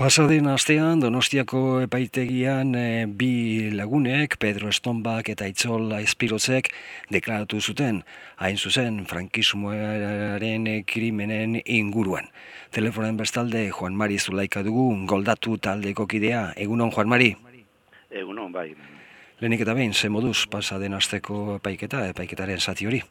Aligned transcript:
Pasaden 0.00 0.46
astean 0.48 1.02
Donostiako 1.02 1.82
epaitegian 1.84 2.70
e, 2.72 2.84
bi 3.04 3.68
lagunek, 3.76 4.38
Pedro 4.40 4.70
Estonbak 4.72 5.26
eta 5.28 5.44
Itzol 5.44 5.92
Espirozek 5.98 6.70
deklaratu 7.12 7.60
zuten, 7.60 7.98
hain 8.40 8.56
zuzen 8.56 9.02
frankismoaren 9.10 10.64
krimenen 10.88 11.58
inguruan. 11.66 12.30
Telefonen 12.72 13.20
bestalde 13.20 13.66
Juan 13.68 13.92
Mari 13.92 14.16
Zulaika 14.16 14.62
dugu, 14.64 14.86
goldatu 15.04 15.58
taldeko 15.60 16.06
kidea. 16.08 16.54
Egunon, 16.56 16.94
Juan 16.96 17.12
Mari? 17.12 17.34
Egunon, 18.08 18.56
bai. 18.56 18.70
Lehenik 19.36 19.66
eta 19.66 19.76
behin, 19.76 19.92
ze 19.92 20.08
moduz 20.08 20.46
pasaden 20.48 20.96
asteko 20.96 21.58
epaiketa, 21.58 22.06
epaiketaren 22.14 22.64
zati 22.64 22.88
hori? 22.88 23.04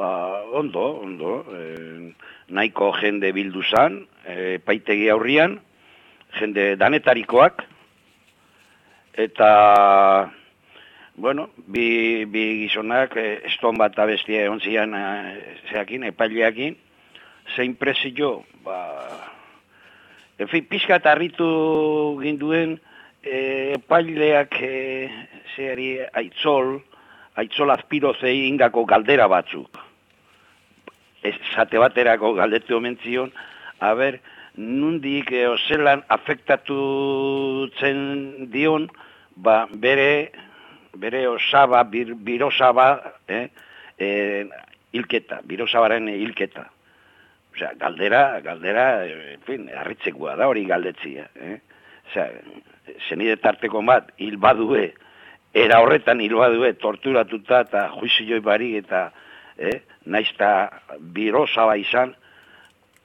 Ba, 0.00 0.44
ondo, 0.56 0.96
ondo. 1.04 1.44
E, 1.52 2.14
nahiko 2.48 2.86
jende 2.96 3.34
bildu 3.36 3.60
zan, 3.68 3.98
e, 4.24 4.56
paitegi 4.64 5.10
aurrian, 5.12 5.58
jende 6.38 6.64
danetarikoak, 6.80 7.60
eta, 9.24 9.50
bueno, 11.20 11.50
bi, 11.66 12.24
bi 12.24 12.44
gizonak, 12.62 13.18
e, 13.20 13.26
eston 13.50 13.76
bat 13.82 13.98
abestia 14.00 14.46
egon 14.46 14.62
zian, 14.64 14.96
e, 14.96 15.58
zeakin, 15.68 16.08
epaileakin, 16.08 16.78
zein 17.58 17.76
presio, 17.76 18.32
ba, 18.64 18.80
en 20.40 20.48
fin, 20.48 20.64
pixka 20.64 20.96
eta 21.02 21.12
harritu 21.12 21.50
ginduen, 22.24 22.78
e, 23.20 23.36
epaileak, 23.76 24.56
e, 24.64 25.12
zehari, 25.58 25.92
aitzol, 26.24 26.78
aitzol 27.44 27.76
azpirozei 27.76 28.46
ingako 28.48 28.88
galdera 28.88 29.28
batzuk 29.28 29.89
esate 31.22 31.78
baterako 31.78 32.34
galdetu 32.34 32.76
omen 32.76 32.98
zion, 33.04 33.32
haber, 33.80 34.20
nundik 34.56 35.30
e, 35.32 35.46
ozelan 35.48 36.02
afektatu 36.08 37.70
zen 37.78 38.50
dion, 38.52 38.88
ba, 39.36 39.66
bere, 39.72 40.32
bere 40.94 41.26
osaba, 41.28 41.82
bir, 41.84 42.14
birosaba, 42.14 43.14
eh, 43.28 43.48
eh, 43.98 44.46
ilketa, 44.92 45.40
birosabaren 45.44 46.08
ilketa. 46.08 46.66
Osea, 47.54 47.72
galdera, 47.78 48.40
galdera, 48.40 49.04
en 49.06 49.40
fin, 49.46 49.68
arritzekoa 49.74 50.36
da 50.38 50.48
hori 50.48 50.64
galdetzia. 50.68 51.28
Eh? 51.34 51.56
Osea, 52.10 52.28
zenide 53.08 53.36
tarteko 53.42 53.82
bat, 53.86 54.12
hil 54.18 54.36
badue, 54.38 54.90
era 55.54 55.80
horretan 55.82 56.20
hil 56.22 56.36
badue, 56.38 56.74
torturatuta 56.78 57.64
eta 57.66 57.88
juizioi 57.96 58.40
bari 58.44 58.76
eta 58.78 59.08
eh, 59.58 59.80
naizta 60.06 60.70
birosa 61.00 61.66
izan, 61.76 62.14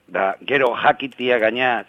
da 0.07 0.35
gero 0.41 0.75
jakitia 0.75 1.39
gaina, 1.39 1.83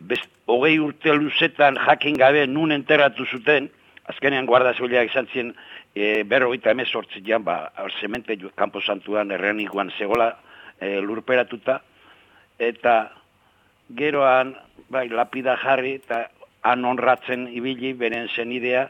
best, 0.00 0.28
hogei 0.46 0.78
urte 0.78 1.12
luzetan 1.14 1.78
jakin 1.86 2.18
gabe 2.18 2.46
nun 2.46 2.72
enterratu 2.72 3.24
zuten, 3.24 3.70
azkenean 4.10 4.46
guarda 4.46 4.74
zuleak 4.74 5.10
izan 5.10 5.28
zien, 5.32 5.54
e, 5.94 6.22
berro 6.24 6.50
gita 6.52 6.74
emez 6.74 6.88
sortzian, 6.90 7.44
ba, 7.44 7.72
semente 8.00 8.36
kampo 8.54 8.80
santuan 8.80 9.30
errenikoan 9.30 9.92
zegola 9.98 10.34
e, 10.80 11.00
lurperatuta, 11.00 11.80
eta 12.58 13.12
geroan, 13.96 14.54
bai, 14.90 15.08
lapida 15.08 15.56
jarri, 15.62 15.94
eta 16.02 16.26
han 16.64 16.84
onratzen 16.84 17.48
ibili, 17.52 17.92
beren 17.92 18.28
zen 18.28 18.52
idea, 18.52 18.88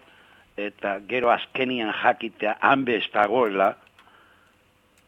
eta 0.57 0.99
gero 1.09 1.31
azkenian 1.31 1.93
jakitea 2.03 2.59
hanbe 2.63 2.99
ez 2.99 3.07
dagoela, 3.13 3.75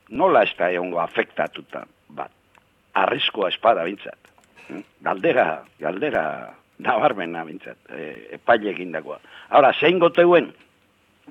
nola 0.08 0.42
ez 0.46 0.52
da 0.58 0.70
egongo 0.70 1.00
afektatuta, 1.02 1.84
bat, 2.08 2.32
arriskoa 2.94 3.50
espada 3.52 3.84
bintzat. 3.86 4.18
Hm? 4.68 4.84
Galdera, 5.06 5.46
galdera, 5.80 6.24
nabarmena 6.82 7.44
bintzat, 7.46 7.78
e, 7.90 8.12
epaile 8.38 8.72
egindakoa. 8.74 9.18
Ahora, 9.50 9.72
zein 9.80 9.98
goteuen, 9.98 10.52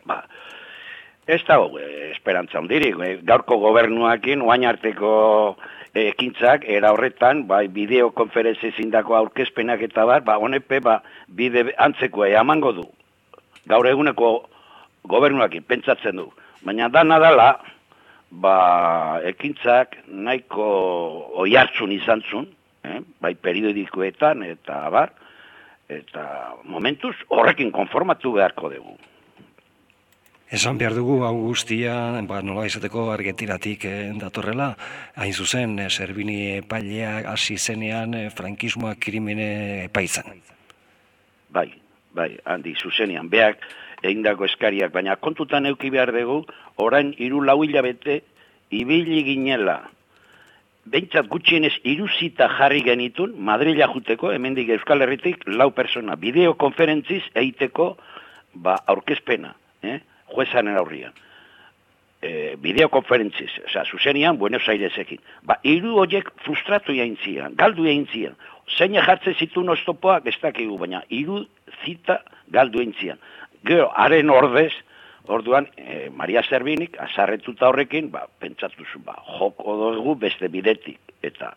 ba, 0.05 0.23
ez 1.27 1.41
da, 1.47 1.59
e, 1.59 2.11
esperantza 2.11 2.59
ondirik, 2.59 3.00
e, 3.00 3.16
gaurko 3.23 3.59
gobernuakin, 3.63 4.41
oain 4.45 4.66
arteko 4.69 5.13
ekintzak, 5.95 6.66
era 6.67 6.91
horretan, 6.91 7.45
bai, 7.47 7.67
bideokonferenzi 7.71 8.73
zindako 8.75 9.16
aurkezpenak 9.16 9.85
eta 9.88 10.05
bat, 10.05 10.25
ba, 10.27 10.38
honepe, 10.38 10.81
ba, 10.83 11.00
bide 11.27 11.69
antzeko 11.79 12.25
eamango 12.27 12.73
du. 12.75 12.89
Gaur 13.69 13.88
eguneko 13.88 14.33
gobernuakin, 15.07 15.63
pentsatzen 15.63 16.19
du. 16.19 16.27
Baina 16.66 16.89
da 16.89 17.05
nadala, 17.05 17.53
ba, 18.31 19.22
ekintzak 19.24 19.97
nahiko 20.08 20.68
oiartzun 21.46 21.91
izan 21.91 22.24
zun, 22.30 22.47
eh? 22.84 23.02
bai 23.22 23.36
periodikoetan 23.36 24.44
eta 24.44 24.86
abar, 24.88 25.13
eta 25.90 26.56
momentuz 26.63 27.16
horrekin 27.30 27.72
konformatu 27.72 28.34
beharko 28.38 28.72
dugu. 28.74 28.97
Esan 30.56 30.78
behar 30.78 30.94
dugu 30.94 31.24
Augustia, 31.25 32.22
ba, 32.30 32.41
nola 32.46 32.68
izateko 32.69 33.09
argetiratik 33.12 33.86
eh, 33.90 34.12
datorrela, 34.22 34.75
hain 35.18 35.34
zuzen, 35.34 35.80
eh, 35.81 35.90
Zerbini 35.90 36.38
epailea 36.59 37.24
hasi 37.31 37.57
zenean 37.57 38.13
eh, 38.13 38.28
frankismoa 38.30 38.94
krimene 39.02 39.47
epaitzen. 39.88 40.44
Bai, 41.50 41.72
bai, 42.13 42.30
handi, 42.46 42.75
zuzenean, 42.78 43.30
beak, 43.30 43.66
egindako 44.09 44.45
eskariak, 44.49 44.93
baina 44.93 45.16
kontutan 45.16 45.66
euki 45.66 45.89
behar 45.93 46.11
dugu, 46.16 46.43
orain 46.77 47.13
hiru 47.17 47.41
lau 47.41 47.61
hilabete 47.63 48.21
ibili 48.71 49.23
ginela. 49.23 49.81
Bentsat 50.85 51.25
gutxienez 51.31 51.73
iruzita 51.83 52.47
jarri 52.59 52.83
genitun, 52.85 53.33
Madrila 53.41 53.88
juteko, 53.89 54.29
hemendik 54.31 54.69
Euskal 54.75 55.01
Herritik, 55.01 55.41
lau 55.47 55.71
persona, 55.73 56.13
bideokonferentziz 56.15 57.23
eiteko 57.41 57.95
ba, 58.53 58.75
aurkezpena, 58.94 59.55
eh? 59.81 59.99
juezanen 60.29 60.77
aurrian. 60.77 61.15
E, 62.21 62.55
bideokonferentziz, 62.61 63.49
oza, 63.65 63.83
zuzenian, 63.89 64.38
Buenos 64.38 64.67
Airesekin. 64.69 65.23
Ba, 65.44 65.57
iru 65.65 65.97
horiek 66.01 66.29
frustratu 66.45 66.94
jaintzian, 66.94 67.57
galdu 67.57 67.89
jaintzian. 67.89 68.38
Zeina 68.77 69.01
jartze 69.05 69.33
zitu 69.33 69.65
noztopoak, 69.65 70.29
ez 70.29 70.38
dakigu, 70.41 70.77
baina 70.81 71.01
iru 71.09 71.44
zita 71.83 72.21
galdu 72.53 72.81
jaintzian. 72.81 73.17
Gero, 73.65 73.89
haren 73.97 74.29
ordez, 74.29 74.73
orduan, 75.25 75.65
e, 75.77 76.11
Maria 76.13 76.43
Zerbinik, 76.45 76.99
azarretuta 77.01 77.71
horrekin, 77.71 78.11
ba, 78.13 78.27
pentsatu 78.39 78.85
zu, 78.85 78.99
ba, 79.01 79.15
joko 79.39 79.73
dugu 79.95 80.13
beste 80.21 80.51
bidetik, 80.53 80.99
eta 81.25 81.55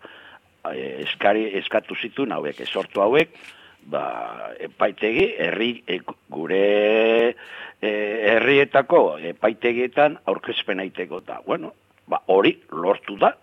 e, 0.72 1.02
eskari, 1.04 1.44
eskatu 1.60 1.98
zitu, 2.00 2.24
hauek, 2.32 2.62
esortu 2.64 3.02
hauek, 3.04 3.36
ba, 3.92 4.04
epaitegi, 4.70 5.26
herri, 5.44 5.68
e, 5.84 5.98
gure 6.32 6.62
e, 7.28 7.92
herrietako 8.32 9.02
epaitegietan 9.34 10.16
aurkezpen 10.32 10.80
aiteko 10.86 11.20
da. 11.26 11.42
Bueno, 11.44 11.74
ba, 12.08 12.22
hori 12.32 12.54
lortu 12.72 13.18
da, 13.20 13.34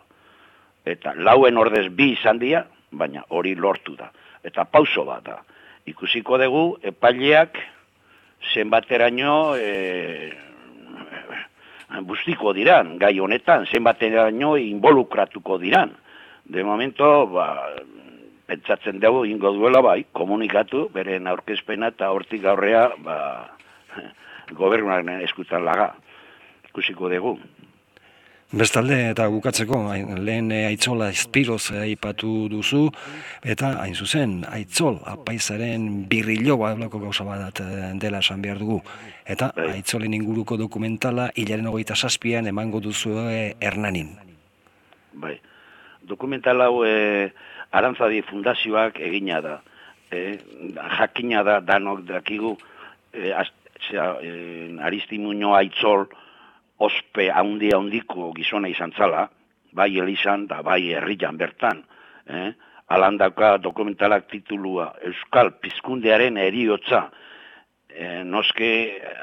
eta 0.90 1.14
lauen 1.14 1.62
ordez 1.62 1.86
bi 1.94 2.16
izan 2.16 2.42
dira, 2.42 2.66
baina 2.90 3.28
hori 3.30 3.54
lortu 3.54 3.94
da. 4.00 4.10
Eta 4.46 4.66
pauso 4.66 5.06
bat 5.06 5.22
da. 5.30 5.40
Ikusiko 5.86 6.42
dugu, 6.42 6.68
epaileak, 6.82 7.62
zenbateraino 8.54 9.56
e, 9.58 10.32
bustiko 12.06 12.54
diran, 12.54 12.98
gai 13.00 13.20
honetan, 13.20 13.66
zenbateraino 13.66 14.56
involukratuko 14.58 15.58
diran. 15.62 15.94
De 16.46 16.64
momento, 16.64 17.28
ba, 17.28 17.48
pentsatzen 18.46 19.00
dugu 19.02 19.26
ingo 19.26 19.52
duela 19.56 19.82
bai, 19.82 20.06
komunikatu, 20.14 20.90
beren 20.94 21.28
aurkezpena 21.28 21.90
eta 21.94 22.12
hortik 22.14 22.44
gaurrea, 22.46 22.90
ba, 23.02 23.18
gobernuaren 24.60 25.22
eskutan 25.26 25.66
laga. 25.66 25.94
Ikusiko 26.70 27.10
dugu. 27.10 27.38
Bestalde 28.56 28.96
eta 29.12 29.26
bukatzeko, 29.28 29.78
lehen 30.24 30.48
eh, 30.56 30.62
aitzola 30.70 31.10
espiroz 31.12 31.74
aipatu 31.76 32.46
duzu, 32.48 32.86
eta 33.44 33.74
hain 33.82 33.98
zuzen, 34.00 34.38
aitzol 34.48 35.02
apaizaren 35.12 36.06
birrillo 36.08 36.56
badelako 36.62 37.02
gauza 37.02 37.26
bat 37.28 37.60
eh, 37.60 37.90
dela 38.00 38.24
esan 38.24 38.46
behar 38.46 38.62
dugu. 38.64 38.80
Eta 39.28 39.52
bai. 39.58 39.68
aitzolen 39.74 40.16
inguruko 40.16 40.56
dokumentala 40.56 41.28
hilaren 41.36 41.68
hogeita 41.68 42.00
zazpian 42.00 42.48
emango 42.48 42.80
duzu 42.80 43.18
Hernanin. 43.60 44.16
Bai, 45.20 45.36
dokumental 46.08 46.64
hau 46.64 46.86
e, 46.88 47.34
Arantzadi 47.76 48.24
Fundazioak 48.24 49.04
egina 49.04 49.42
da. 49.44 49.62
E, 50.08 50.38
jakina 50.96 51.44
da 51.44 51.60
danok 51.60 52.08
dakigu 52.08 52.56
e, 53.12 53.34
az, 53.36 53.52
e, 53.92 54.78
aitzol, 54.80 56.08
ospe 56.78 57.30
handi 57.32 57.72
handiko 57.74 58.32
gizona 58.36 58.70
izan 58.70 58.94
zala, 58.98 59.30
bai 59.76 59.92
elizan 60.00 60.48
da 60.48 60.62
bai 60.64 60.82
herrian 60.94 61.38
bertan. 61.38 61.84
Eh? 62.28 62.52
Alandaka 62.96 63.58
dokumentalak 63.58 64.28
titulua 64.30 64.92
Euskal 65.04 65.52
Pizkundearen 65.62 66.38
eriotza. 66.38 67.10
Eh, 67.90 68.24
noske, 68.24 68.70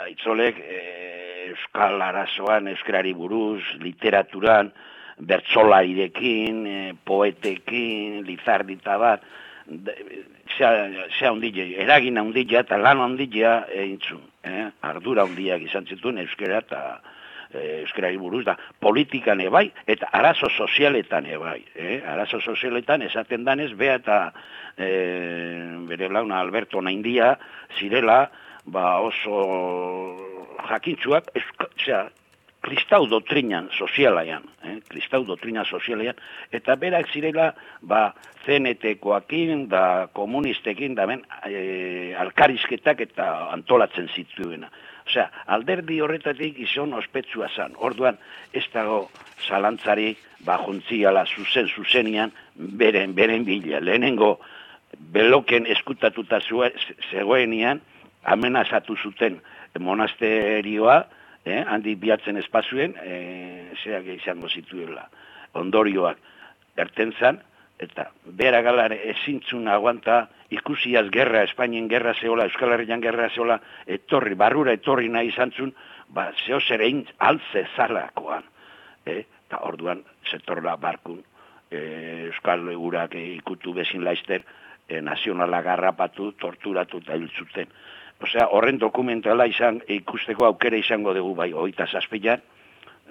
aitzolek, 0.07 0.59
eh, 0.59 1.53
Euskal 1.53 2.01
Arazoan, 2.03 2.69
Euskarari 2.69 3.13
buruz, 3.15 3.63
literaturan, 3.81 4.73
bertsola 5.19 5.83
irekin, 5.85 6.67
eh, 6.67 6.93
poetekin, 7.05 8.25
lizardita 8.27 8.97
bat, 8.99 9.23
zea 10.59 11.31
ondile, 11.31 11.69
eragin 11.85 12.19
ondilea 12.19 12.65
eta 12.67 12.79
lan 12.79 13.01
ondilea 13.01 13.55
eintzun. 13.85 14.23
Eh? 14.43 14.67
Ardura 14.83 15.25
ondileak 15.29 15.63
izan 15.69 15.87
zituen 15.87 16.19
euskera 16.19 16.59
eta 16.65 16.81
e, 17.55 17.83
euskerari 17.83 18.19
buruz 18.19 18.45
da 18.47 18.57
politikan 18.81 19.41
ebai 19.41 19.69
eta 19.87 20.09
arazo 20.13 20.51
sozialetan 20.51 21.27
ebai. 21.27 21.61
Eh? 21.75 22.01
Arazo 22.07 22.41
sozialetan 22.41 23.03
esaten 23.03 23.45
danez, 23.45 23.73
bea 23.79 23.99
eta 24.01 24.19
e, 24.77 24.89
bere 25.89 26.09
launa 26.09 26.41
Alberto 26.41 26.83
Naindia 26.83 27.37
zirela 27.79 28.31
ba 28.65 29.01
oso 29.01 30.17
jakintzuak, 30.69 31.33
zera, 31.85 32.09
kristau 32.63 33.07
dotrinan 33.11 33.69
sozialaian, 33.75 34.45
eh? 34.63 34.77
kristau 34.89 35.25
dotrina 35.27 35.65
sozialaian, 35.67 36.17
eta 36.55 36.77
berak 36.79 37.11
zirela, 37.11 37.53
ba, 37.83 38.13
zenetekoakin, 38.47 39.67
da 39.71 40.09
komunistekin, 40.15 40.95
da 40.95 41.07
ben, 41.11 41.25
e, 41.47 42.15
alkarizketak 42.19 43.03
eta 43.09 43.29
antolatzen 43.53 44.09
zituena. 44.15 44.71
Osea, 45.03 45.27
alderdi 45.51 45.99
horretatik 46.01 46.61
izan 46.63 46.95
ospetsua 46.95 47.49
zan. 47.51 47.75
Orduan, 47.83 48.19
ez 48.55 48.65
dago 48.73 49.09
zalantzari, 49.49 50.13
ba, 50.47 50.61
juntziala 50.63 51.25
zuzen, 51.27 51.67
zuzenian, 51.67 52.31
beren, 52.55 53.17
beren 53.19 53.47
bila. 53.49 53.83
Lehenengo, 53.83 54.37
beloken 55.13 55.67
eskutatuta 55.67 56.39
zegoenian, 57.11 57.83
amenazatu 58.23 58.95
zuten 58.97 59.41
monasterioa, 59.81 61.03
eh, 61.45 61.63
handi 61.67 61.95
biatzen 61.95 62.37
espazuen, 62.37 62.95
eh, 63.03 63.73
zeak 63.83 64.07
izango 64.17 64.49
zituela. 64.49 65.09
Ondorioak 65.59 66.19
erten 66.77 67.13
zan, 67.19 67.41
eta 67.83 68.11
bera 68.25 68.63
galare 68.63 68.99
ezintzun 69.11 69.67
aguanta 69.69 70.29
ikusiaz 70.55 71.09
gerra, 71.13 71.43
Espainien 71.49 71.89
gerra 71.91 72.15
zeola, 72.15 72.47
Euskal 72.51 72.73
Herrian 72.77 73.03
gerra 73.03 73.29
zeola, 73.35 73.59
etorri, 73.87 74.37
barrura 74.39 74.75
etorri 74.79 75.09
nahi 75.09 75.33
izan 75.33 75.53
zun, 75.57 75.75
ba, 76.09 76.31
zeo 76.47 76.61
zer 76.61 76.85
altze 77.19 77.67
zalakoan. 77.77 78.45
Eh, 79.05 79.25
eta 79.47 79.63
orduan, 79.67 80.05
zetorla 80.31 80.77
barkun, 80.77 81.23
eh, 81.71 82.29
Euskal 82.29 82.69
Egurak 82.71 83.15
ikutu 83.15 83.73
bezin 83.75 84.05
laizter, 84.05 84.45
eh, 84.89 85.01
nazionala 85.01 85.63
garrapatu, 85.63 86.33
torturatu 86.33 86.99
eta 86.99 87.17
hiltzuten. 87.17 87.69
Osea, 88.23 88.47
horren 88.55 88.79
dokumentala 88.79 89.49
izan 89.51 89.81
ikusteko 89.91 90.47
aukera 90.47 90.79
izango 90.79 91.11
dugu 91.15 91.35
bai, 91.35 91.49
oita 91.53 91.89
zazpilan, 91.91 92.41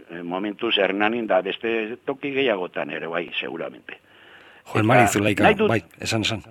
e, 0.10 0.22
momentuz 0.24 0.78
hernanin 0.80 1.28
da 1.28 1.42
beste 1.42 1.98
toki 2.06 2.32
gehiagotan 2.32 2.90
ere 2.96 3.08
bai, 3.12 3.28
seguramente. 3.40 4.00
Joen 4.72 4.86
Mari 4.88 5.08
Zulaika, 5.08 5.52
bai, 5.68 5.82
esan, 6.00 6.22
esan. 6.22 6.44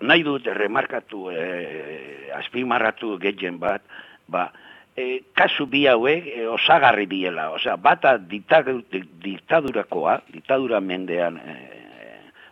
Nahi 0.00 0.22
dut 0.26 0.46
remarkatu, 0.46 1.30
e, 1.30 2.30
azpimarratu 2.38 3.18
gehien 3.20 3.58
bat, 3.60 3.82
ba, 4.26 4.50
e, 4.96 5.20
kasu 5.36 5.66
bi 5.66 5.86
hauek 5.90 6.26
e, 6.32 6.46
osagarri 6.48 7.06
biela, 7.10 7.50
osea, 7.58 7.76
bata 7.76 8.16
diktadurakoa, 8.18 10.22
diktadura 10.32 10.80
mendean 10.80 11.36
e, 11.36 11.58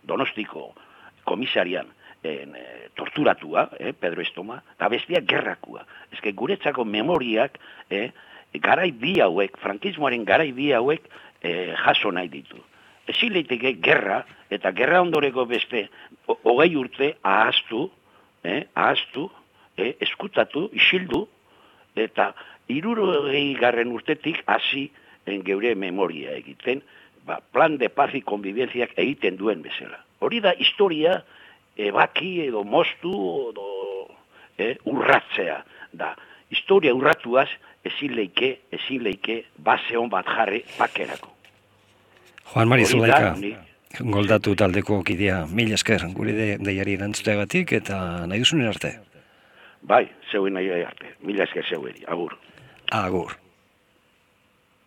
donostiko 0.07 0.75
komisarian, 1.25 1.87
en, 2.23 2.55
e, 2.57 2.89
torturatua, 2.95 3.71
eh, 3.79 3.93
Pedro 3.93 4.23
Estoma, 4.23 4.63
eta 4.75 4.89
bestia 4.89 5.23
gerrakua. 5.27 5.87
Ez 6.13 6.21
guretzako 6.35 6.85
memoriak, 6.85 7.59
eh, 7.89 8.11
garai 8.59 8.91
bi 8.93 9.21
hauek, 9.21 9.57
frankismoaren 9.63 10.25
garai 10.25 10.53
bi 10.53 10.73
hauek, 10.73 11.07
eh, 11.43 11.75
jaso 11.77 12.11
nahi 12.13 12.29
ditu. 12.29 12.59
Ezin 13.07 13.33
leiteke 13.33 13.77
gerra, 13.83 14.25
eta 14.51 14.73
gerra 14.73 15.01
ondoreko 15.03 15.47
beste, 15.47 15.89
hogei 16.27 16.77
urte, 16.77 17.17
ahaztu, 17.23 17.91
eh, 18.45 18.67
ahaztu, 18.75 19.31
eh, 19.77 19.97
eskutatu, 20.01 20.69
isildu, 20.73 21.27
eta 21.97 22.35
iruro 22.69 23.25
garren 23.59 23.91
urtetik 23.93 24.43
hasi 24.47 24.91
geure 25.27 25.75
memoria 25.75 26.33
egiten, 26.33 26.83
ba, 27.25 27.41
plan 27.53 27.79
de 27.79 27.89
paz 27.89 28.15
y 28.15 28.23
convivenciak 28.23 28.93
egiten 28.97 29.37
duen 29.37 29.63
bezala. 29.63 30.05
Hori 30.19 30.41
da 30.41 30.55
historia, 30.59 31.25
ebaki 31.89 32.33
edo 32.47 32.63
mostu 32.65 33.13
edo 33.51 33.67
eh, 34.59 34.77
urratzea 34.85 35.63
da. 35.93 36.15
Historia 36.51 36.95
urratuaz 36.95 37.49
ezin 37.87 38.15
leike, 38.17 38.57
ezin 38.75 39.05
leike 39.07 39.45
base 39.59 39.97
hon 39.97 40.11
bat 40.11 40.27
jarri 40.27 40.65
pakerako. 40.79 41.31
Juan 42.53 42.69
Mari 42.69 42.85
Zulaika, 42.85 43.35
goldatu 44.01 44.57
taldeko 44.59 45.03
kidea, 45.07 45.45
mil 45.47 45.73
esker, 45.73 46.09
guri 46.15 46.35
de, 46.35 46.49
deiari 46.63 46.97
erantzuteagatik 46.99 47.77
eta 47.79 48.01
nahi 48.27 48.43
duzunen 48.43 48.71
arte. 48.71 48.97
Bai, 49.87 50.05
zeuen 50.31 50.59
nahi 50.59 50.83
arte, 50.83 51.15
mil 51.25 51.41
esker 51.41 51.67
zeuen, 51.71 52.03
agur. 52.11 52.37
Agur. 52.91 53.39